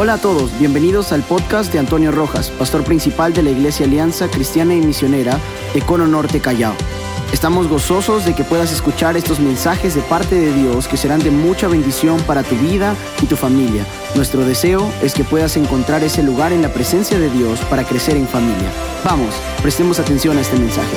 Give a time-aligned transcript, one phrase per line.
[0.00, 4.28] Hola a todos, bienvenidos al podcast de Antonio Rojas, pastor principal de la Iglesia Alianza
[4.28, 5.40] Cristiana y Misionera
[5.74, 6.72] de Cono Norte Callao.
[7.32, 11.32] Estamos gozosos de que puedas escuchar estos mensajes de parte de Dios que serán de
[11.32, 13.84] mucha bendición para tu vida y tu familia.
[14.14, 18.16] Nuestro deseo es que puedas encontrar ese lugar en la presencia de Dios para crecer
[18.16, 18.70] en familia.
[19.04, 20.96] Vamos, prestemos atención a este mensaje.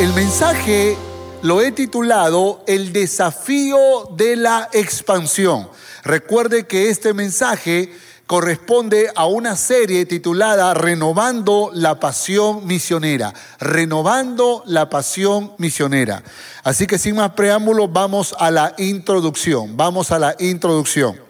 [0.00, 0.96] El mensaje
[1.42, 5.68] lo he titulado El desafío de la expansión.
[6.04, 7.92] Recuerde que este mensaje
[8.28, 13.34] corresponde a una serie titulada Renovando la Pasión Misionera.
[13.58, 16.22] Renovando la Pasión Misionera.
[16.62, 19.76] Así que sin más preámbulos, vamos a la introducción.
[19.76, 21.20] Vamos a la introducción.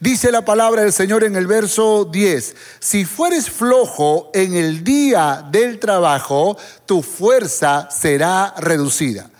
[0.00, 5.46] Dice la palabra del Señor en el verso 10, si fueres flojo en el día
[5.50, 9.30] del trabajo, tu fuerza será reducida.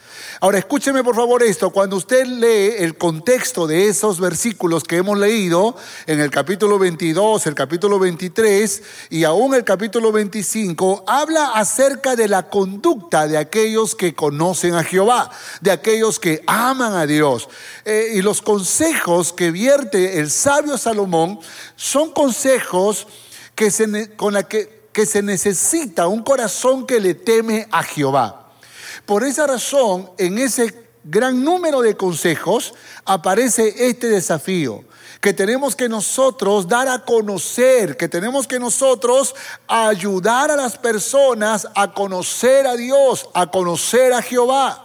[0.41, 5.19] Ahora escúcheme por favor esto, cuando usted lee el contexto de esos versículos que hemos
[5.19, 12.17] leído en el capítulo 22, el capítulo 23 y aún el capítulo 25, habla acerca
[12.17, 15.31] de la conducta de aquellos que conocen a Jehová,
[15.61, 17.49] de aquellos que aman a Dios.
[17.85, 21.39] Eh, y los consejos que vierte el sabio Salomón
[21.77, 23.07] son consejos
[23.55, 28.44] que se, con la que, que se necesita un corazón que le teme a Jehová.
[29.07, 32.75] Por esa razón, en ese gran número de consejos
[33.05, 34.85] aparece este desafío
[35.25, 39.35] que tenemos que nosotros dar a conocer, que tenemos que nosotros
[39.67, 44.84] ayudar a las personas a conocer a Dios, a conocer a Jehová.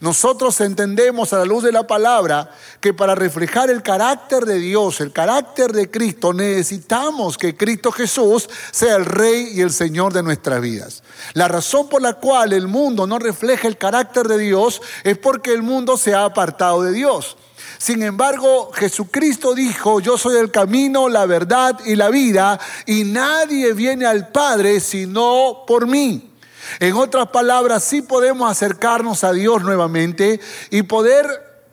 [0.00, 2.50] Nosotros entendemos a la luz de la palabra
[2.80, 8.48] que para reflejar el carácter de Dios, el carácter de Cristo, necesitamos que Cristo Jesús
[8.70, 11.02] sea el Rey y el Señor de nuestras vidas.
[11.34, 15.52] La razón por la cual el mundo no refleja el carácter de Dios es porque
[15.52, 17.36] el mundo se ha apartado de Dios.
[17.78, 23.72] Sin embargo, Jesucristo dijo, yo soy el camino, la verdad y la vida, y nadie
[23.72, 26.33] viene al Padre sino por mí.
[26.80, 31.26] En otras palabras, sí podemos acercarnos a Dios nuevamente y poder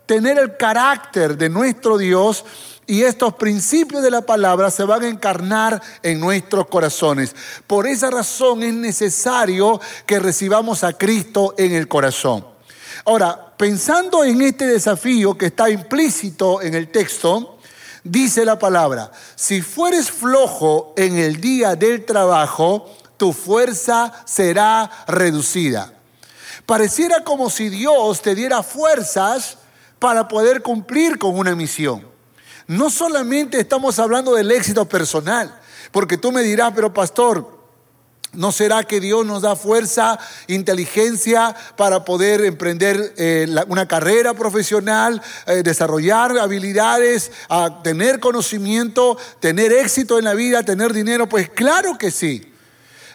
[0.06, 2.44] tener el carácter de nuestro Dios
[2.88, 7.34] y estos principios de la palabra se van a encarnar en nuestros corazones.
[7.66, 12.46] Por esa razón es necesario que recibamos a Cristo en el corazón.
[13.06, 17.60] Ahora, pensando en este desafío que está implícito en el texto,
[18.04, 25.94] dice la palabra, si fueres flojo en el día del trabajo, tu fuerza será reducida.
[26.66, 29.60] Pareciera como si Dios te diera fuerzas
[30.00, 32.04] para poder cumplir con una misión.
[32.66, 35.56] No solamente estamos hablando del éxito personal,
[35.92, 37.62] porque tú me dirás, pero pastor,
[38.34, 40.18] ¿No será que Dios nos da fuerza,
[40.48, 47.30] inteligencia para poder emprender eh, una carrera profesional, eh, desarrollar habilidades,
[47.84, 51.28] tener conocimiento, tener éxito en la vida, tener dinero?
[51.28, 52.51] Pues claro que sí.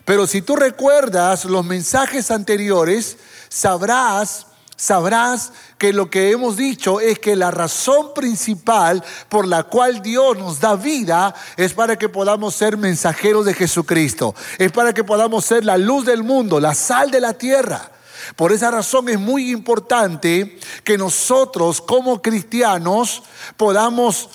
[0.06, 3.18] Pero si tú recuerdas los mensajes anteriores,
[3.48, 4.46] sabrás,
[4.76, 10.38] sabrás que lo que hemos dicho es que la razón principal por la cual Dios
[10.38, 15.44] nos da vida es para que podamos ser mensajeros de Jesucristo, es para que podamos
[15.44, 17.90] ser la luz del mundo, la sal de la tierra.
[18.36, 23.24] Por esa razón es muy importante que nosotros como cristianos
[23.56, 24.30] podamos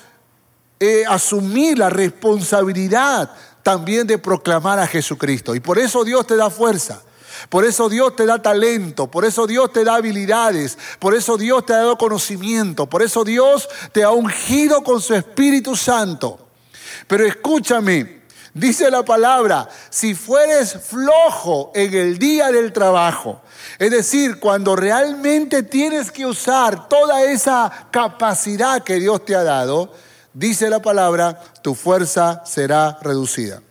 [0.81, 3.31] eh, asumir la responsabilidad
[3.63, 5.55] también de proclamar a Jesucristo.
[5.55, 7.01] Y por eso Dios te da fuerza.
[7.49, 11.65] Por eso Dios te da talento, por eso Dios te da habilidades, por eso Dios
[11.65, 16.47] te ha dado conocimiento, por eso Dios te ha ungido con su Espíritu Santo.
[17.07, 18.21] Pero escúchame,
[18.53, 23.41] dice la palabra, si fueres flojo en el día del trabajo,
[23.79, 29.91] es decir, cuando realmente tienes que usar toda esa capacidad que Dios te ha dado,
[30.33, 33.61] dice la palabra, tu fuerza será reducida.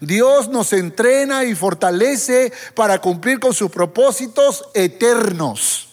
[0.00, 5.88] Dios nos entrena y fortalece para cumplir con sus propósitos eternos.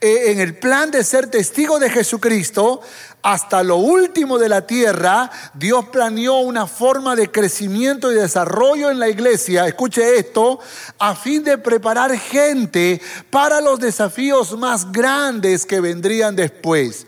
[0.00, 2.80] Eh, en el plan de ser testigo de Jesucristo,
[3.22, 8.98] hasta lo último de la tierra, Dios planeó una forma de crecimiento y desarrollo en
[8.98, 10.58] la iglesia, escuche esto,
[10.98, 13.00] a fin de preparar gente
[13.30, 17.06] para los desafíos más grandes que vendrían después.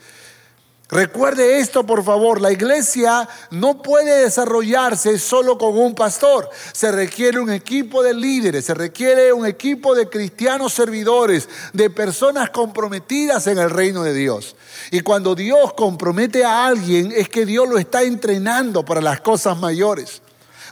[0.92, 6.50] Recuerde esto, por favor, la iglesia no puede desarrollarse solo con un pastor.
[6.74, 12.50] Se requiere un equipo de líderes, se requiere un equipo de cristianos servidores, de personas
[12.50, 14.54] comprometidas en el reino de Dios.
[14.90, 19.58] Y cuando Dios compromete a alguien es que Dios lo está entrenando para las cosas
[19.58, 20.20] mayores.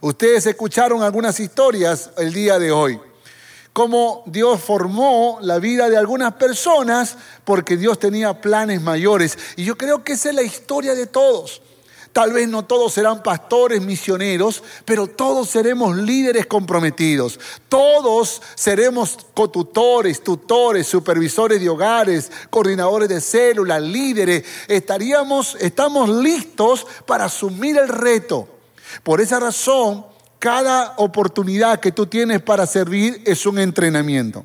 [0.02, 3.00] Ustedes escucharon algunas historias el día de hoy.
[3.72, 9.38] Cómo Dios formó la vida de algunas personas porque Dios tenía planes mayores.
[9.56, 11.62] Y yo creo que esa es la historia de todos.
[12.12, 17.38] Tal vez no todos serán pastores, misioneros, pero todos seremos líderes comprometidos.
[17.68, 24.44] Todos seremos cotutores, tutores, supervisores de hogares, coordinadores de células, líderes.
[24.66, 28.48] Estaríamos, estamos listos para asumir el reto.
[29.04, 30.04] Por esa razón,
[30.40, 34.44] cada oportunidad que tú tienes para servir es un entrenamiento.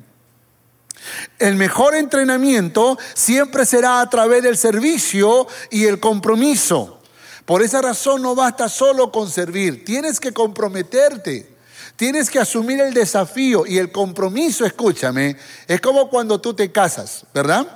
[1.38, 7.00] El mejor entrenamiento siempre será a través del servicio y el compromiso.
[7.46, 11.56] Por esa razón no basta solo con servir, tienes que comprometerte.
[11.96, 17.24] Tienes que asumir el desafío y el compromiso, escúchame, es como cuando tú te casas,
[17.32, 17.66] ¿verdad?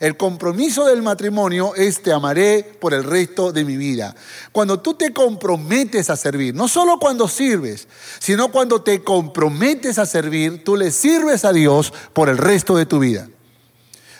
[0.00, 4.14] El compromiso del matrimonio es te amaré por el resto de mi vida.
[4.52, 7.88] Cuando tú te comprometes a servir, no solo cuando sirves,
[8.20, 12.86] sino cuando te comprometes a servir, tú le sirves a Dios por el resto de
[12.86, 13.28] tu vida.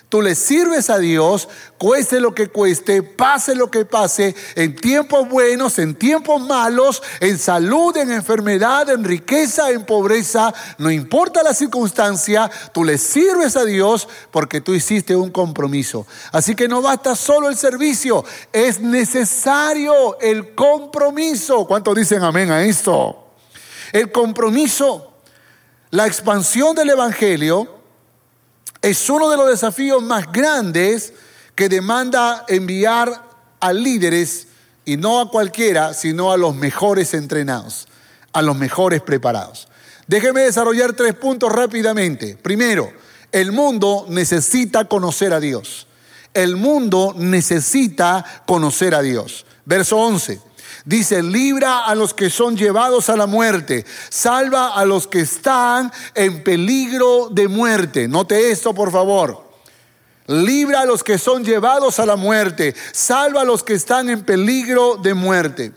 [0.08, 5.28] Tú le sirves a Dios, cueste lo que cueste, pase lo que pase, en tiempos
[5.28, 11.52] buenos, en tiempos malos, en salud, en enfermedad, en riqueza, en pobreza, no importa la
[11.52, 16.06] circunstancia, tú le sirves a Dios porque tú hiciste un compromiso.
[16.32, 21.66] Así que no basta solo el servicio, es necesario el compromiso.
[21.66, 23.26] ¿Cuántos dicen amén a esto?
[23.92, 25.12] El compromiso,
[25.90, 27.77] la expansión del Evangelio
[28.82, 31.12] es uno de los desafíos más grandes
[31.54, 33.24] que demanda enviar
[33.60, 34.46] a líderes
[34.84, 37.88] y no a cualquiera, sino a los mejores entrenados,
[38.32, 39.68] a los mejores preparados.
[40.06, 42.36] Déjeme desarrollar tres puntos rápidamente.
[42.36, 42.90] Primero,
[43.32, 45.86] el mundo necesita conocer a Dios.
[46.32, 49.44] El mundo necesita conocer a Dios.
[49.66, 50.40] Verso 11.
[50.88, 55.92] Dice, libra a los que son llevados a la muerte, salva a los que están
[56.14, 58.08] en peligro de muerte.
[58.08, 59.50] Note esto, por favor.
[60.28, 64.22] Libra a los que son llevados a la muerte, salva a los que están en
[64.22, 65.72] peligro de muerte.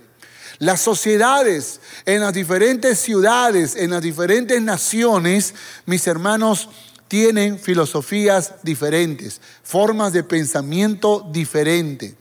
[0.60, 5.54] Las sociedades en las diferentes ciudades, en las diferentes naciones,
[5.86, 6.70] mis hermanos,
[7.10, 12.21] tienen filosofías diferentes, formas de pensamiento diferentes.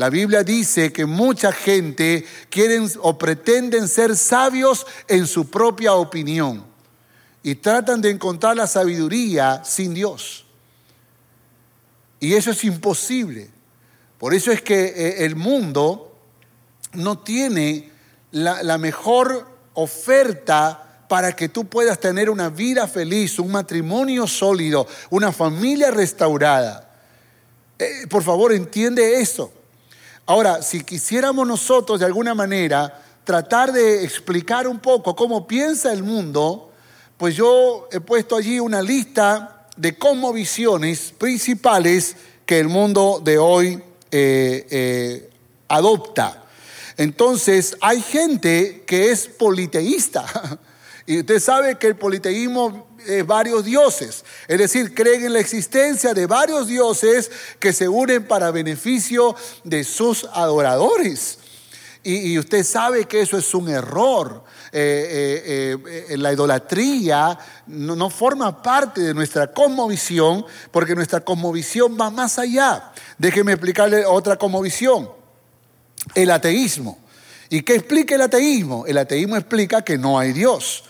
[0.00, 6.64] La Biblia dice que mucha gente quieren o pretenden ser sabios en su propia opinión
[7.42, 10.46] y tratan de encontrar la sabiduría sin Dios.
[12.18, 13.50] Y eso es imposible.
[14.16, 16.16] Por eso es que eh, el mundo
[16.94, 17.92] no tiene
[18.30, 25.30] la, mejor oferta para que tú puedas tener una vida feliz, un matrimonio sólido, una
[25.30, 26.90] familia restaurada.
[27.78, 29.59] Eh, por favor, entiende eso.
[30.30, 36.04] Ahora, si quisiéramos nosotros de alguna manera tratar de explicar un poco cómo piensa el
[36.04, 36.70] mundo,
[37.16, 39.98] pues yo he puesto allí una lista de
[40.32, 42.14] visiones principales
[42.46, 43.82] que el mundo de hoy
[44.12, 45.30] eh, eh,
[45.66, 46.44] adopta.
[46.96, 50.24] Entonces, hay gente que es politeísta.
[51.06, 52.86] Y usted sabe que el politeísmo
[53.26, 58.50] varios dioses, es decir, creen en la existencia de varios dioses que se unen para
[58.50, 61.38] beneficio de sus adoradores.
[62.02, 64.42] Y, usted sabe que eso es un error.
[64.72, 67.36] Eh, eh, eh, la idolatría
[67.66, 72.92] no, no, forma parte de nuestra cosmovisión porque nuestra cosmovisión va más allá.
[73.18, 75.10] Déjeme explicarle otra cosmovisión.
[76.14, 76.98] El ateísmo.
[77.50, 78.86] ¿Y qué explica el ateísmo?
[78.86, 80.84] El ateísmo explica que no hay Dios.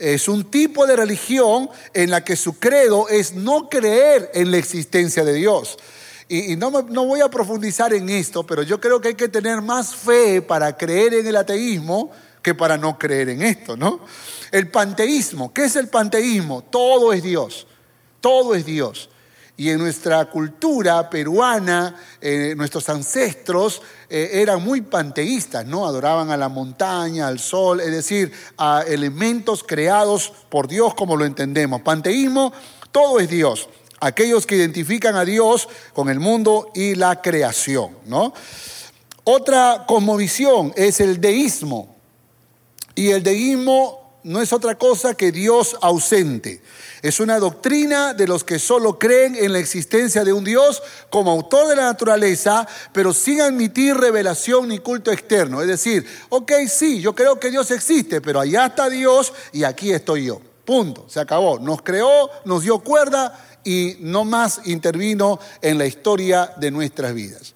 [0.00, 4.56] Es un tipo de religión en la que su credo es no creer en la
[4.56, 5.76] existencia de Dios.
[6.26, 9.60] Y, no, no, voy a profundizar en esto, pero yo creo que hay que tener
[9.60, 14.00] más fe para creer en el ateísmo que para no creer en esto, ¿no?
[14.50, 16.62] El panteísmo, ¿qué es el panteísmo?
[16.62, 17.66] Todo es Dios,
[18.20, 19.10] todo es Dios.
[19.60, 25.84] Y en nuestra cultura peruana, eh, nuestros ancestros eh, eran muy panteístas, ¿no?
[25.84, 31.26] Adoraban a la montaña, al sol, es decir, a elementos creados por Dios como lo
[31.26, 31.82] entendemos.
[31.82, 32.54] Panteísmo,
[32.90, 33.68] todo es Dios.
[34.00, 38.32] Aquellos que identifican a Dios con el mundo y la creación, ¿no?
[39.24, 41.96] Otra cosmovisión es el deísmo.
[42.94, 46.62] Y el deísmo no es otra cosa que Dios ausente.
[47.02, 51.30] Es una doctrina de los que solo creen en la existencia de un Dios como
[51.30, 55.62] autor de la naturaleza, pero sin admitir revelación ni culto externo.
[55.62, 59.92] Es decir, ok, sí, yo creo que Dios existe, pero allá está Dios y aquí
[59.92, 60.40] estoy yo.
[60.64, 61.58] Punto, se acabó.
[61.58, 67.54] Nos creó, nos dio cuerda y no más intervino en la historia de nuestras vidas.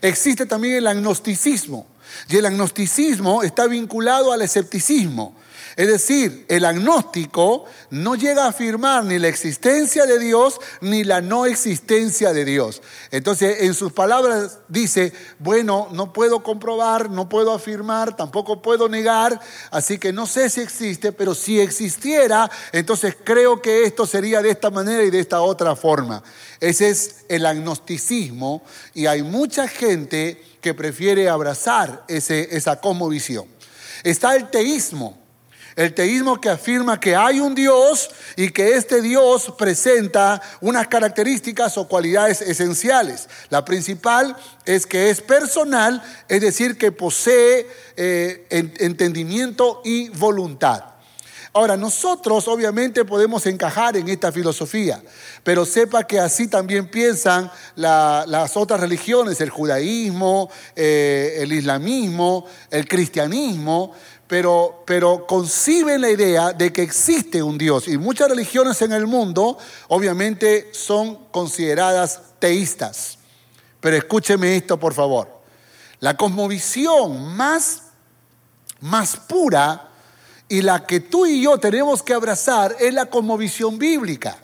[0.00, 1.86] Existe también el agnosticismo.
[2.28, 5.34] Y el agnosticismo está vinculado al escepticismo.
[5.78, 11.20] Es decir, el agnóstico no llega a afirmar ni la existencia de Dios ni la
[11.20, 12.82] no existencia de Dios.
[13.12, 19.40] Entonces, en sus palabras dice, bueno, no puedo comprobar, no puedo afirmar, tampoco puedo negar,
[19.70, 24.50] así que no sé si existe, pero si existiera, entonces creo que esto sería de
[24.50, 26.24] esta manera y de esta otra forma.
[26.58, 33.46] Ese es el agnosticismo y hay mucha gente que prefiere abrazar ese, esa cosmovisión.
[34.02, 35.17] Está el teísmo
[35.78, 41.78] el teísmo que afirma que hay un Dios y que este Dios presenta unas características
[41.78, 43.28] o cualidades esenciales.
[43.48, 50.82] La principal es que es personal, es decir, que posee eh, entendimiento y voluntad.
[51.52, 55.00] Ahora, nosotros obviamente podemos encajar en esta filosofía,
[55.42, 62.86] pero sepa que así también piensan las otras religiones, el judaísmo, eh, el islamismo, el
[62.86, 63.94] cristianismo,
[64.28, 67.88] pero, pero conciben la idea de que existe un Dios.
[67.88, 69.56] Y muchas religiones en el mundo
[69.88, 73.18] obviamente son consideradas teístas.
[73.80, 75.40] Pero escúcheme esto, por favor.
[76.00, 77.84] La cosmovisión más,
[78.80, 79.88] más pura
[80.46, 84.36] y la que tú y yo tenemos que abrazar es la cosmovisión bíblica.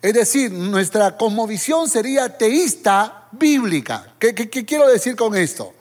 [0.00, 4.14] Es decir, nuestra cosmovisión sería teísta bíblica.
[4.18, 5.75] qué quiero decir con esto?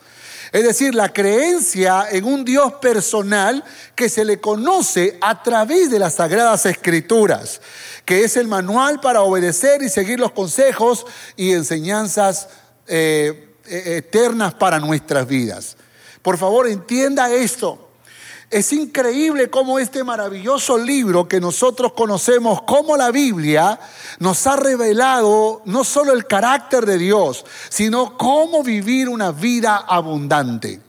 [0.55, 3.61] Es decir, la creencia en un Dios personal
[3.93, 7.59] que se le conoce a través de las sagradas escrituras,
[8.05, 12.47] que es el manual para obedecer y seguir los consejos y enseñanzas
[12.87, 15.75] eh, eh, eternas para nuestras vidas.
[16.21, 17.84] Por favor, entienda esto.
[18.49, 23.79] Es increíble cómo este maravilloso libro que nosotros conocemos como la Biblia
[24.19, 30.79] nos ha revelado no solo el carácter de Dios, sino cómo vivir una vida abundante.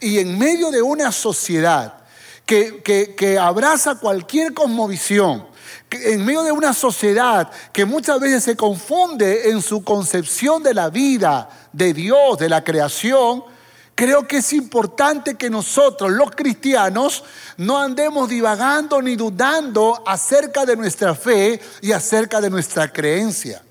[0.00, 1.94] Y en medio de una sociedad
[2.46, 5.46] que, que, abraza cualquier cosmovisión,
[5.90, 10.88] en medio de una sociedad que muchas veces se confunde en su concepción de la
[10.88, 13.44] vida, de Dios, de la creación,
[13.94, 17.24] Creo que es importante que nosotros, los cristianos,
[17.58, 23.62] no andemos divagando ni dudando acerca de nuestra fe y acerca de nuestra creencia.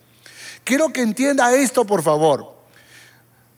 [0.64, 2.54] Quiero que entienda esto, por favor.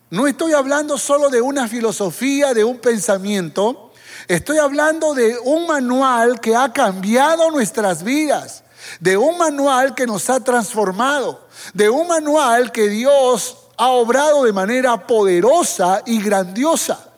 [0.09, 3.91] No estoy hablando solo de una filosofía, de un pensamiento.
[4.27, 8.63] Estoy hablando de un manual que ha cambiado nuestras vidas,
[9.01, 14.53] de un manual que nos ha transformado, de un manual que Dios ha obrado de
[14.53, 17.11] manera poderosa y grandiosa.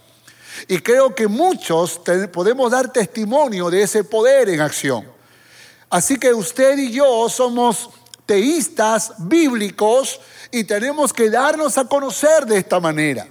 [0.68, 2.02] Y creo que muchos
[2.34, 5.06] podemos dar testimonio de ese poder en acción.
[5.92, 7.92] Así que usted y yo somos
[8.26, 10.20] teístas bíblicos
[10.50, 13.28] y tenemos que darnos a conocer de esta manera.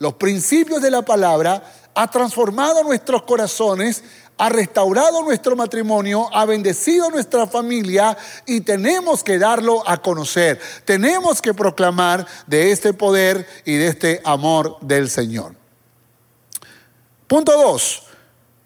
[0.00, 1.62] Los principios de la palabra
[1.94, 4.02] ha transformado nuestros corazones
[4.38, 10.60] ha restaurado nuestro matrimonio, ha bendecido nuestra familia y tenemos que darlo a conocer.
[10.84, 15.54] Tenemos que proclamar de este poder y de este amor del Señor.
[17.26, 18.02] Punto dos,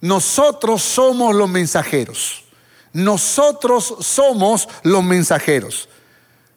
[0.01, 2.45] nosotros somos los mensajeros.
[2.93, 5.89] Nosotros somos los mensajeros.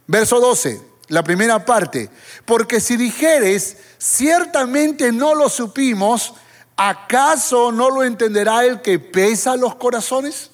[0.08, 2.10] Verso 12, la primera parte.
[2.46, 6.34] Porque si dijeres, ciertamente no lo supimos,
[6.80, 10.50] ¿acaso no lo entenderá el que pesa los corazones?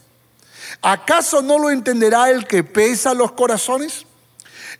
[0.82, 4.08] ¿Acaso no lo entenderá el que pesa los corazones?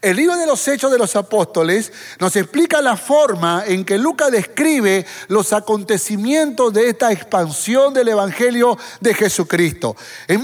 [0.02, 4.32] El libro de los Hechos de los Apóstoles nos explica la forma en que Lucas
[4.32, 9.96] describe los acontecimientos de esta expansión del Evangelio de Jesucristo.
[10.28, 10.40] Es,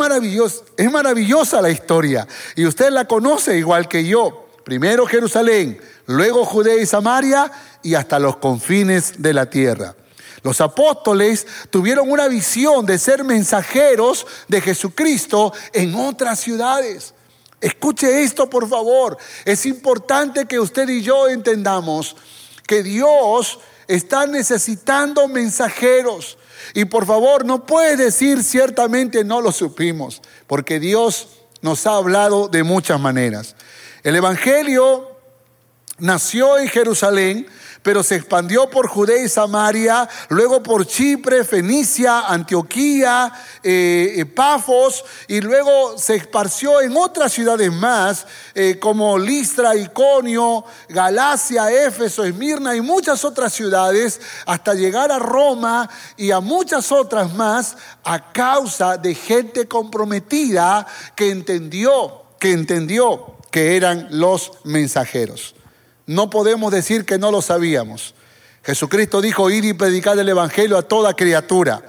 [0.78, 4.48] es maravillosa la historia y usted la conoce igual que yo.
[4.64, 9.96] Primero Jerusalén, luego Judea y Samaria y hasta los confines de la tierra.
[10.44, 17.14] Los apóstoles tuvieron una visión de ser mensajeros de Jesucristo en otras ciudades.
[17.60, 19.18] Escuche esto, por favor.
[19.46, 22.16] Es importante que usted y yo entendamos
[22.66, 26.40] que Dios está necesitando mensajeros.
[26.74, 31.28] Y por favor, no puede decir ciertamente no lo supimos, porque Dios
[31.62, 33.56] nos ha hablado de muchas maneras.
[34.04, 35.12] El Evangelio
[36.00, 37.48] nació en Jerusalén,
[37.84, 43.32] pero se expandió por Judea y Samaria, luego por Chipre, Fenicia, Antioquía,
[43.64, 51.72] eh, Pafos, y luego se esparció en otras ciudades más, eh, como Listra, Iconio, Galacia,
[51.72, 57.78] Éfeso, Esmirna y muchas otras ciudades, hasta llegar a Roma y a muchas otras más,
[58.04, 60.86] a causa de gente comprometida
[61.16, 65.56] que entendió, que entendió que eran los mensajeros.
[66.12, 68.16] No podemos decir que no lo sabíamos.
[68.64, 71.82] Jesucristo dijo, ir y predicar el Evangelio a toda criatura.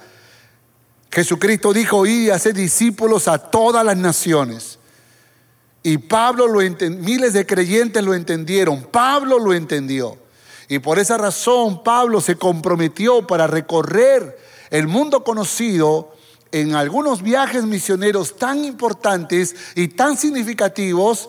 [1.11, 4.79] Jesucristo dijo, y hacer discípulos a todas las naciones.
[5.83, 10.17] Y Pablo lo miles de creyentes lo entendieron, Pablo lo entendió.
[10.69, 14.39] Y por esa razón Pablo se comprometió para recorrer
[14.69, 16.15] el mundo conocido
[16.53, 21.27] en algunos viajes misioneros tan importantes y tan significativos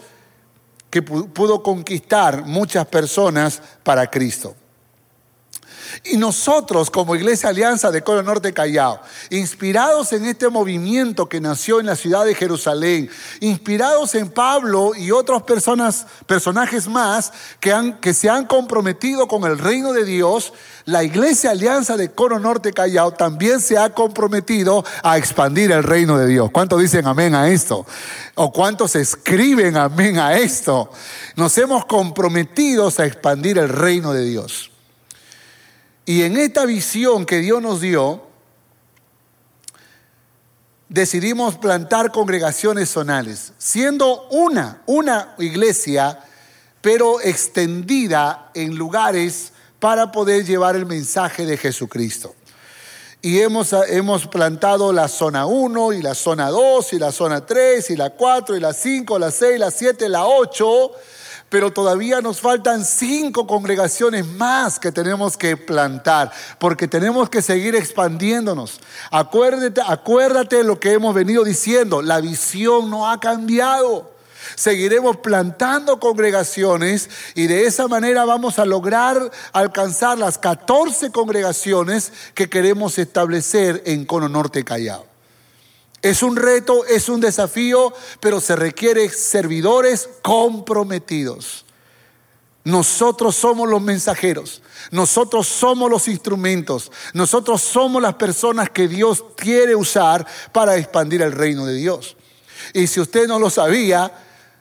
[0.95, 4.55] que pudo conquistar muchas personas para Cristo.
[6.05, 9.01] Y nosotros como Iglesia Alianza de Coro Norte Callao,
[9.31, 13.11] inspirados en este movimiento que nació en la ciudad de Jerusalén,
[13.41, 19.45] inspirados en Pablo y otros personas, personajes más que, han, que se han comprometido con
[19.45, 20.53] el reino de Dios,
[20.87, 26.19] la Iglesia Alianza de Coro Norte Callao también se ha comprometido a expandir el reino
[26.19, 26.51] de Dios.
[26.51, 27.87] ¿Cuántos dicen amén a esto?
[28.35, 30.91] ¿O cuántos escriben amén a esto?
[31.37, 34.74] Nos hemos comprometido a expandir el reino de Dios.
[36.07, 38.23] Y en esta visión que Dios nos dio,
[40.89, 46.21] decidimos plantar congregaciones zonales, siendo una, una iglesia,
[46.83, 52.35] pero extendida en lugares para poder llevar el mensaje de Jesucristo.
[53.23, 57.91] Y hemos, hemos plantado la zona 1 y la zona 2 y la zona 3
[57.91, 60.91] y la 4 y la 5, la 6, la 7, la 8
[61.55, 67.77] pero todavía nos faltan cinco congregaciones más que tenemos que plantar, porque tenemos que seguir
[67.77, 68.81] expandiéndonos.
[69.13, 74.11] Acuérdate, acuérdate lo que hemos venido diciendo, la visión no ha cambiado.
[74.57, 82.51] Seguiremos plantando congregaciones y de esa manera vamos a lograr alcanzar las 14 congregaciones que
[82.51, 85.14] queremos establecer en Cono Norte Callao.
[86.05, 91.65] Es un reto, es un desafío, pero se requiere servidores comprometidos.
[92.63, 99.75] Nosotros somos los mensajeros, nosotros somos los instrumentos, nosotros somos las personas que Dios quiere
[99.75, 102.19] usar para expandir el reino de Dios.
[102.75, 104.13] Y si usted no lo sabía,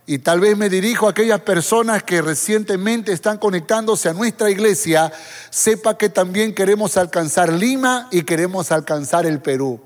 [0.06, 5.12] y tal vez me dirijo a aquellas personas que recientemente están conectándose a nuestra iglesia,
[5.50, 9.82] sepa que también queremos alcanzar Lima y queremos alcanzar el Perú.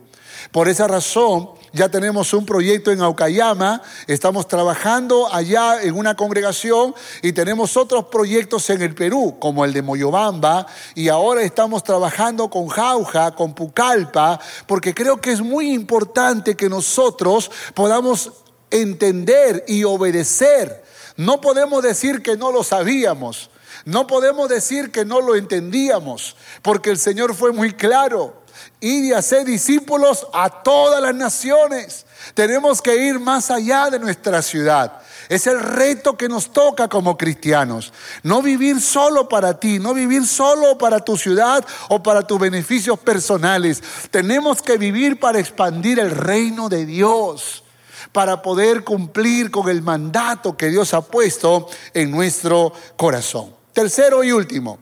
[0.52, 6.96] Por esa razón, ya tenemos un proyecto en Aucayama, estamos trabajando allá en una congregación
[7.22, 12.50] y tenemos otros proyectos en el Perú, como el de Moyobamba, y ahora estamos trabajando
[12.50, 18.32] con Jauja, con Pucallpa, porque creo que es muy importante que nosotros podamos
[18.72, 20.84] entender y obedecer.
[21.16, 23.50] No podemos decir que no lo sabíamos.
[23.86, 28.42] No podemos decir que no lo entendíamos, porque el Señor fue muy claro
[28.80, 32.06] y de hacer discípulos a todas las naciones.
[32.34, 35.02] Tenemos que ir más allá de nuestra ciudad.
[35.30, 37.92] Es el reto que nos toca como cristianos.
[38.24, 42.98] No vivir solo para ti, no vivir solo para tu ciudad o para tus beneficios
[43.00, 43.82] personales.
[44.10, 47.64] Tenemos que vivir para expandir el reino de Dios,
[48.12, 53.54] para poder cumplir con el mandato que Dios ha puesto en nuestro corazón.
[53.74, 54.80] Tercero y último,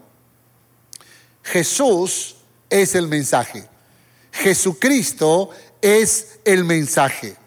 [1.44, 2.35] Jesús
[2.82, 3.66] es el mensaje.
[4.34, 5.50] Jesucristo
[5.82, 7.38] es el mensaje.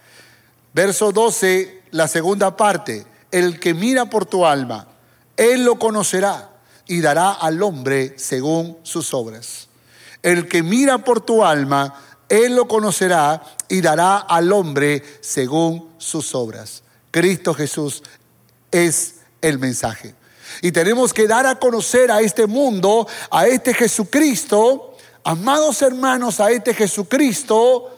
[0.72, 4.88] Verso 12, la segunda parte, el que mira por tu alma,
[5.36, 6.50] él lo conocerá
[6.86, 9.68] y dará al hombre según sus obras.
[10.22, 11.94] El que mira por tu alma,
[12.30, 16.82] él lo conocerá y dará al hombre según sus obras.
[17.10, 18.02] Cristo Jesús
[18.70, 20.14] es el mensaje.
[20.62, 24.87] Y tenemos que dar a conocer a este mundo, a este Jesucristo,
[25.28, 27.94] Amados hermanos, a este Jesucristo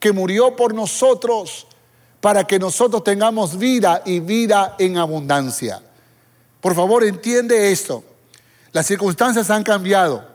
[0.00, 1.64] que murió por nosotros
[2.20, 5.80] para que nosotros tengamos vida y vida en abundancia.
[6.60, 8.02] Por favor, entiende esto.
[8.72, 10.26] Las circunstancias han cambiado.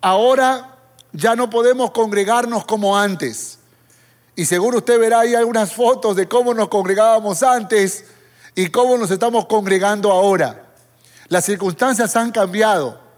[0.00, 0.78] Ahora
[1.12, 3.58] ya no podemos congregarnos como antes.
[4.36, 8.06] Y seguro usted verá ahí algunas fotos de cómo nos congregábamos antes
[8.54, 10.70] y cómo nos estamos congregando ahora.
[11.28, 13.09] Las circunstancias han cambiado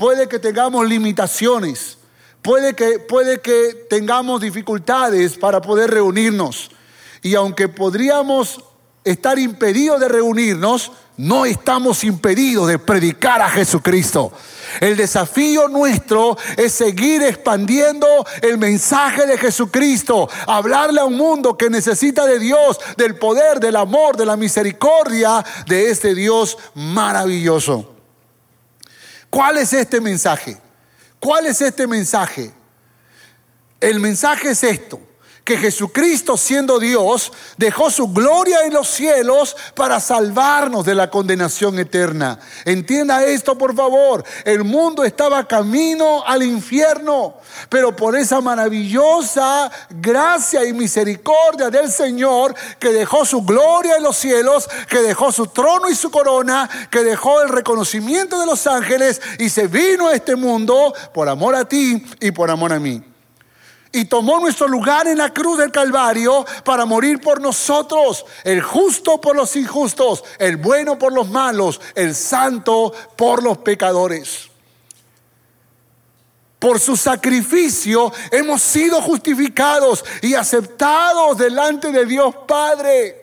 [0.00, 1.98] puede que tengamos limitaciones,
[2.40, 6.70] puede que, puede que tengamos dificultades para poder reunirnos.
[7.20, 8.64] Y aunque podríamos
[9.04, 14.32] estar impedidos de reunirnos, no estamos impedidos de predicar a Jesucristo.
[14.80, 18.06] El desafío nuestro es seguir expandiendo
[18.40, 23.76] el mensaje de Jesucristo, hablarle a un mundo que necesita de Dios, del poder, del
[23.76, 27.99] amor, de la misericordia de este Dios maravilloso.
[29.30, 30.58] ¿Cuál es este mensaje?
[31.20, 32.52] ¿Cuál es este mensaje?
[33.80, 35.00] El mensaje es esto,
[35.50, 41.76] que Jesucristo siendo Dios dejó su gloria en los cielos para salvarnos de la condenación
[41.80, 42.38] eterna.
[42.64, 44.22] Entienda esto por favor.
[44.44, 47.34] El mundo estaba camino al infierno,
[47.68, 54.18] pero por esa maravillosa gracia y misericordia del Señor que dejó su gloria en los
[54.18, 59.20] cielos, que dejó su trono y su corona, que dejó el reconocimiento de los ángeles
[59.40, 63.09] y se vino a este mundo por amor a ti y por amor a mí
[63.92, 69.20] y tomó nuestro lugar en la cruz del Calvario para morir por nosotros, el justo
[69.20, 74.48] por los injustos, el bueno por los malos, el santo por los pecadores.
[76.60, 83.19] Por su sacrificio hemos sido justificados y aceptados delante de Dios Padre.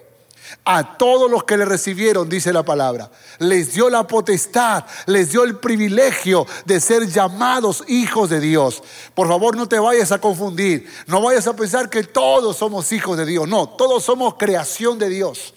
[0.65, 5.43] A todos los que le recibieron, dice la palabra, les dio la potestad, les dio
[5.43, 8.83] el privilegio de ser llamados hijos de Dios.
[9.13, 13.17] Por favor, no te vayas a confundir, no vayas a pensar que todos somos hijos
[13.17, 15.53] de Dios, no, todos somos creación de Dios.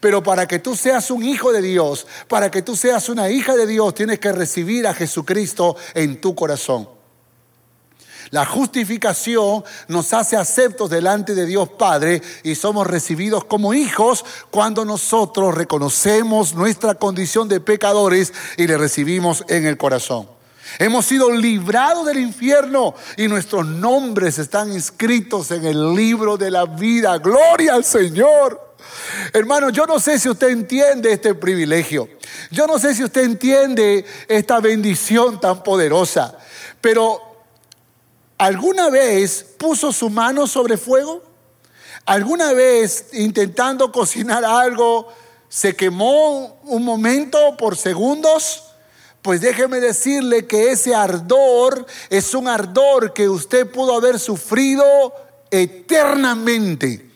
[0.00, 3.54] Pero para que tú seas un hijo de Dios, para que tú seas una hija
[3.54, 6.93] de Dios, tienes que recibir a Jesucristo en tu corazón.
[8.30, 14.84] La justificación nos hace aceptos delante de Dios Padre y somos recibidos como hijos cuando
[14.84, 20.28] nosotros reconocemos nuestra condición de pecadores y le recibimos en el corazón.
[20.78, 26.64] Hemos sido librados del infierno y nuestros nombres están inscritos en el libro de la
[26.64, 27.18] vida.
[27.18, 28.74] Gloria al Señor.
[29.32, 32.08] Hermano, yo no sé si usted entiende este privilegio.
[32.50, 36.36] Yo no sé si usted entiende esta bendición tan poderosa.
[36.80, 37.33] Pero
[38.44, 41.22] ¿Alguna vez puso su mano sobre fuego?
[42.04, 45.08] ¿Alguna vez intentando cocinar algo
[45.48, 48.64] se quemó un momento por segundos?
[49.22, 54.84] Pues déjeme decirle que ese ardor es un ardor que usted pudo haber sufrido
[55.50, 57.10] eternamente.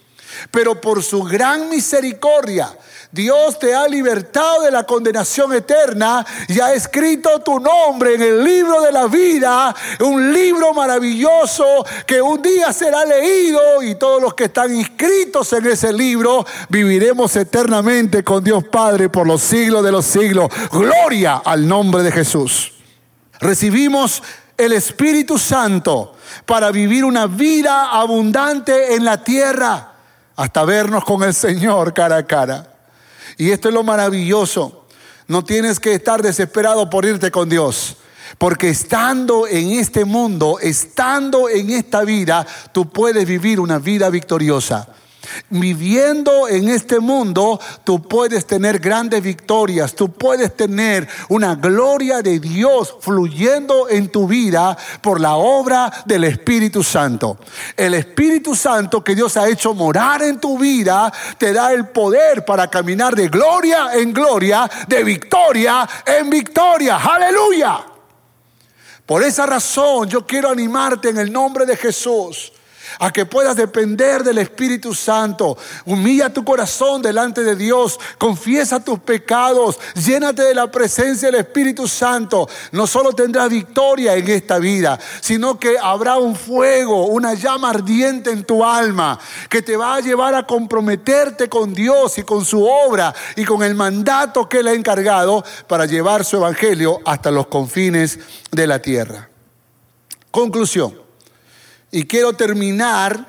[0.51, 2.75] Pero por su gran misericordia,
[3.11, 8.44] Dios te ha libertado de la condenación eterna y ha escrito tu nombre en el
[8.44, 14.35] libro de la vida, un libro maravilloso que un día será leído y todos los
[14.35, 19.92] que están inscritos en ese libro viviremos eternamente con Dios Padre por los siglos de
[19.92, 20.51] los siglos.
[20.71, 22.73] Gloria al nombre de Jesús.
[23.40, 24.23] Recibimos
[24.59, 29.92] el Espíritu Santo para vivir una vida abundante en la tierra
[30.37, 32.67] hasta vernos con el Señor cara a cara.
[33.38, 34.85] Y esto es lo maravilloso.
[35.29, 37.96] No tienes que estar desesperado por irte con Dios.
[38.37, 44.88] Porque estando en este mundo, estando en esta vida, tú puedes vivir una vida victoriosa.
[45.51, 52.38] Viviendo en este mundo, tú puedes tener grandes victorias, tú puedes tener una gloria de
[52.38, 57.38] Dios fluyendo en tu vida por la obra del Espíritu Santo.
[57.77, 62.45] El Espíritu Santo que Dios ha hecho morar en tu vida te da el poder
[62.45, 66.97] para caminar de gloria en gloria, de victoria en victoria.
[66.97, 67.85] Aleluya.
[69.07, 72.53] Por esa razón yo quiero animarte en el nombre de Jesús
[72.98, 75.57] a que puedas depender del Espíritu Santo.
[75.85, 81.88] Humilla tu corazón delante de Dios, confiesa tus pecados, llénate de la presencia del Espíritu
[81.88, 82.48] Santo.
[82.72, 88.31] No solo tendrás victoria en esta vida, sino que habrá un fuego, una llama ardiente
[88.31, 92.64] en tu alma que te va a llevar a comprometerte con Dios y con su
[92.64, 97.46] obra y con el mandato que Él ha encargado para llevar su evangelio hasta los
[97.46, 98.18] confines
[98.51, 99.29] de la tierra.
[100.31, 101.08] Conclusión.
[101.90, 103.27] Y quiero terminar,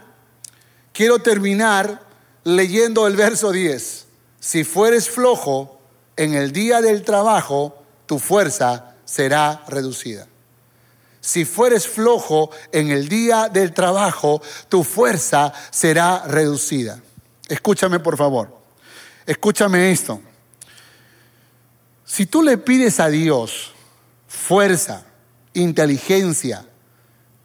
[0.91, 2.01] quiero terminar
[2.43, 4.05] leyendo el verso 10.
[4.39, 5.79] Si fueres flojo
[6.15, 10.27] en el día del trabajo, tu fuerza será reducida.
[11.21, 17.01] Si fueres flojo en el día del trabajo, tu fuerza será reducida.
[17.47, 18.57] Escúchame por favor.
[19.25, 20.21] Escúchame esto.
[22.05, 23.73] Si tú le pides a Dios
[24.27, 25.03] fuerza,
[25.53, 26.65] inteligencia,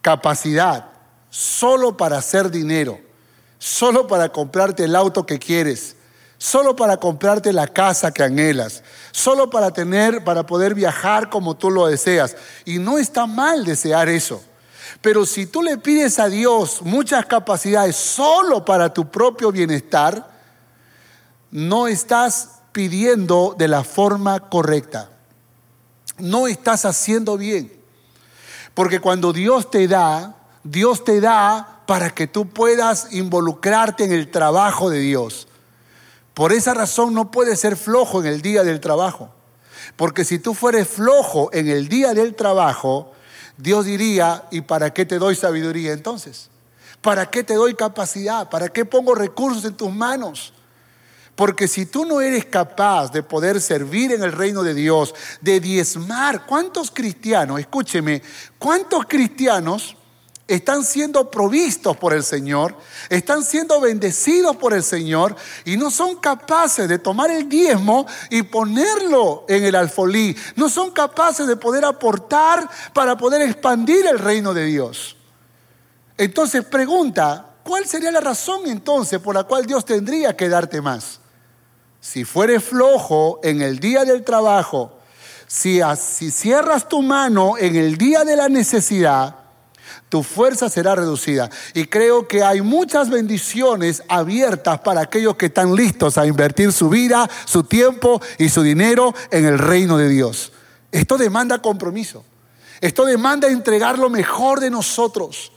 [0.01, 0.94] capacidad,
[1.35, 3.01] solo para hacer dinero,
[3.59, 5.97] solo para comprarte el auto que quieres,
[6.39, 11.73] solo para comprarte la casa que anhelas, solo para tener, para poder viajar como tú
[11.73, 12.37] lo deseas.
[12.65, 14.45] Y no está mal desear eso.
[15.01, 20.31] Pero si tú le pides a Dios muchas capacidades solo para tu propio bienestar,
[21.51, 25.11] no estás pidiendo de la forma correcta.
[26.17, 27.73] No estás haciendo bien.
[28.73, 34.31] Porque cuando Dios te da, Dios te da para que tú puedas involucrarte en el
[34.31, 35.47] trabajo de Dios.
[36.33, 39.31] Por esa razón no puedes ser flojo en el día del trabajo.
[39.97, 43.13] Porque si tú fueres flojo en el día del trabajo,
[43.59, 46.49] Dios diría, ¿y para qué te doy sabiduría entonces?
[47.03, 48.49] ¿Para qué te doy capacidad?
[48.49, 50.55] ¿Para qué pongo recursos en tus manos?
[51.37, 55.61] Porque si tú no eres capaz de poder servir en el reino de Dios, de
[55.61, 58.23] diezmar, ¿cuántos cristianos, escúcheme,
[58.59, 59.97] cuántos cristianos
[60.47, 62.77] están siendo provistos por el Señor,
[63.09, 68.43] están siendo bendecidos por el Señor y no son capaces de tomar el diezmo y
[68.43, 74.53] ponerlo en el alfolí, no son capaces de poder aportar para poder expandir el reino
[74.53, 75.17] de Dios.
[76.19, 81.21] Entonces pregunta, ¿cuál sería la razón entonces por la cual Dios tendría que darte más?
[82.01, 84.99] Si fueres flojo en el día del trabajo,
[85.47, 89.44] si, si cierras tu mano en el día de la necesidad,
[90.15, 91.51] tu fuerza será reducida.
[91.75, 96.89] Y creo que hay muchas bendiciones abiertas para aquellos que están listos a invertir su
[96.89, 100.53] vida, su tiempo y su dinero en el reino de Dios.
[100.93, 102.25] Esto demanda compromiso.
[102.81, 105.51] Esto demanda entregar lo mejor de nosotros.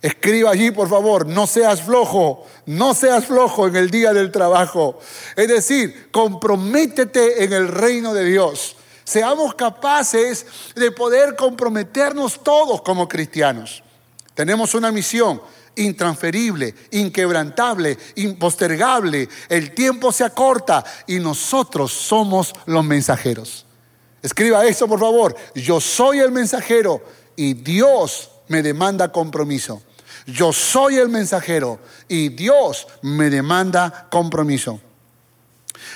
[0.00, 4.98] Escriba allí, por favor, no seas flojo, no seas flojo en el día del trabajo.
[5.36, 8.73] Es decir, comprométete en el reino de Dios
[9.04, 13.82] seamos capaces de poder comprometernos todos como cristianos.
[14.34, 15.40] Tenemos una misión
[15.76, 19.28] intransferible, inquebrantable, impostergable.
[19.48, 23.66] El tiempo se acorta y nosotros somos los mensajeros.
[24.22, 25.36] Escriba eso, por favor.
[25.54, 27.02] Yo soy el mensajero
[27.36, 29.82] y Dios me demanda compromiso.
[30.26, 34.80] Yo soy el mensajero y Dios me demanda compromiso.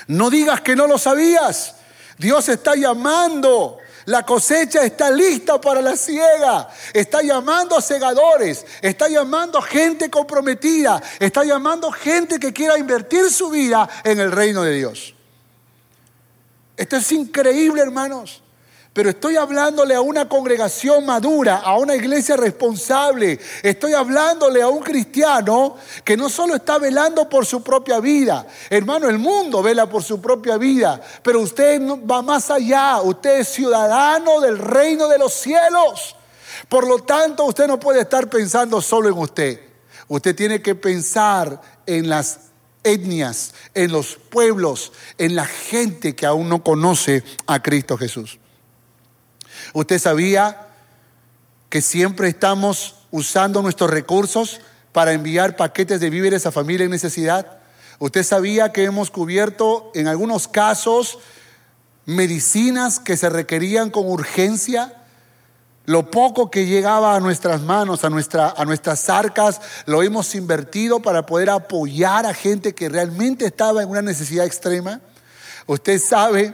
[0.07, 1.75] No digas que no lo sabías.
[2.19, 3.77] Dios está llamando.
[4.05, 6.69] La cosecha está lista para la siega.
[6.93, 8.65] Está llamando a segadores.
[8.81, 11.01] Está llamando a gente comprometida.
[11.17, 15.15] Está llamando gente que quiera invertir su vida en el reino de Dios.
[16.75, 18.41] Esto es increíble, hermanos.
[18.99, 23.39] Pero estoy hablándole a una congregación madura, a una iglesia responsable.
[23.63, 28.45] Estoy hablándole a un cristiano que no solo está velando por su propia vida.
[28.69, 30.99] Hermano, el mundo vela por su propia vida.
[31.23, 32.99] Pero usted va más allá.
[33.01, 36.17] Usted es ciudadano del reino de los cielos.
[36.67, 39.61] Por lo tanto, usted no puede estar pensando solo en usted.
[40.09, 42.39] Usted tiene que pensar en las
[42.83, 48.39] etnias, en los pueblos, en la gente que aún no conoce a Cristo Jesús.
[49.73, 50.67] ¿Usted sabía
[51.69, 57.59] que siempre estamos usando nuestros recursos para enviar paquetes de víveres a familias en necesidad?
[57.99, 61.19] ¿Usted sabía que hemos cubierto en algunos casos
[62.05, 64.95] medicinas que se requerían con urgencia?
[65.85, 71.01] Lo poco que llegaba a nuestras manos, a, nuestra, a nuestras arcas, lo hemos invertido
[71.01, 75.01] para poder apoyar a gente que realmente estaba en una necesidad extrema.
[75.65, 76.53] Usted sabe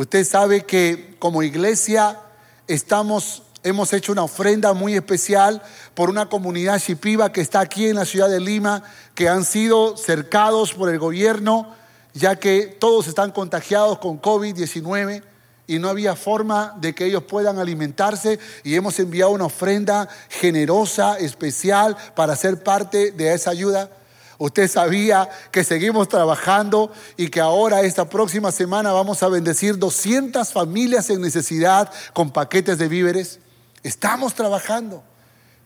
[0.00, 2.18] Usted sabe que como iglesia
[2.66, 7.96] estamos, hemos hecho una ofrenda muy especial por una comunidad shipiba que está aquí en
[7.96, 8.82] la ciudad de Lima,
[9.14, 11.74] que han sido cercados por el gobierno,
[12.14, 15.22] ya que todos están contagiados con COVID-19
[15.66, 21.18] y no había forma de que ellos puedan alimentarse y hemos enviado una ofrenda generosa,
[21.18, 23.90] especial, para ser parte de esa ayuda.
[24.40, 30.50] Usted sabía que seguimos trabajando y que ahora esta próxima semana vamos a bendecir 200
[30.50, 33.38] familias en necesidad con paquetes de víveres.
[33.82, 35.02] Estamos trabajando,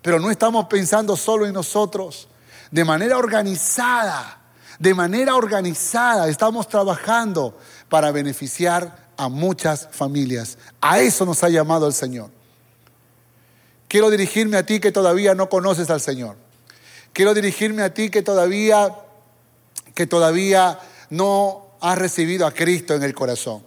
[0.02, 2.26] pero no estamos pensando solo en nosotros.
[2.72, 4.40] De manera organizada,
[4.80, 7.56] de manera organizada estamos trabajando
[7.88, 10.58] para beneficiar a muchas familias.
[10.80, 12.28] A eso nos ha llamado el Señor.
[13.86, 16.43] Quiero dirigirme a ti que todavía no conoces al Señor.
[17.14, 18.92] Quiero dirigirme a ti que todavía,
[19.94, 23.62] que todavía no has recibido a Cristo en el corazón.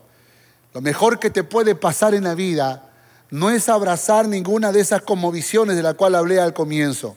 [0.73, 2.89] Lo mejor que te puede pasar en la vida
[3.31, 7.15] no es abrazar ninguna de esas conmovisiones de la cual hablé al comienzo.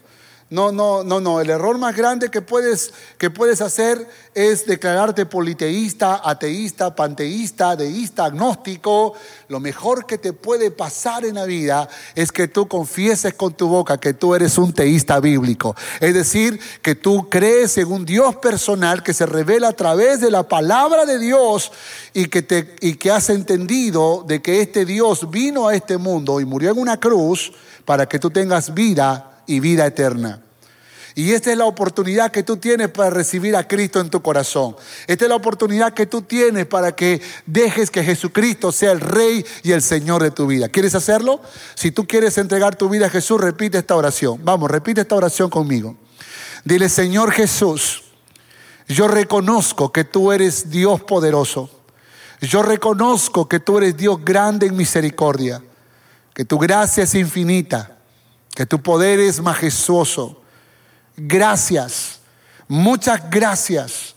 [0.51, 1.41] No, no, no, no.
[1.41, 8.25] El error más grande que puedes, que puedes hacer es declararte politeísta, ateísta, panteísta, deísta,
[8.25, 9.15] agnóstico.
[9.47, 13.69] Lo mejor que te puede pasar en la vida es que tú confieses con tu
[13.69, 15.77] boca que tú eres un teísta bíblico.
[16.01, 20.33] Es decir, que tú crees en un Dios personal que se revela a través de
[20.33, 21.71] la palabra de Dios
[22.13, 26.41] y que, te, y que has entendido de que este Dios vino a este mundo
[26.41, 27.53] y murió en una cruz
[27.85, 30.41] para que tú tengas vida y vida eterna.
[31.17, 34.77] Y esta es la oportunidad que tú tienes para recibir a Cristo en tu corazón.
[35.09, 39.45] Esta es la oportunidad que tú tienes para que dejes que Jesucristo sea el Rey
[39.65, 40.69] y el Señor de tu vida.
[40.69, 41.41] ¿Quieres hacerlo?
[41.75, 44.41] Si tú quieres entregar tu vida a Jesús, repite esta oración.
[44.45, 45.97] Vamos, repite esta oración conmigo.
[46.65, 48.05] Dile, Señor Jesús,
[48.87, 51.71] yo reconozco que tú eres Dios poderoso.
[52.41, 55.61] Yo reconozco que tú eres Dios grande en misericordia,
[56.33, 58.00] que tu gracia es infinita
[58.55, 60.41] que tu poder es majestuoso.
[61.17, 62.21] Gracias,
[62.69, 64.15] muchas gracias,